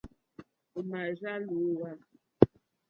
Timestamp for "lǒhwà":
1.45-1.91